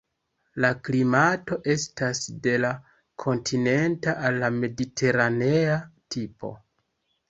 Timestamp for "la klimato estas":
0.63-2.23